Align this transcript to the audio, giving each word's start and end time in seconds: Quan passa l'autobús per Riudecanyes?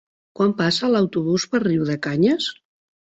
Quan 0.37 0.53
passa 0.61 0.89
l'autobús 0.93 1.45
per 1.51 1.61
Riudecanyes? 1.67 2.49